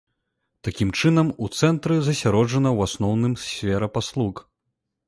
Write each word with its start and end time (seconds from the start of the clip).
Такім 0.67 0.93
чынам, 0.99 1.29
у 1.45 1.51
цэнтры 1.59 1.99
засяроджана 2.09 2.69
ў 2.77 2.79
асноўным 2.91 3.33
сфера 3.47 3.93
паслуг. 4.01 4.35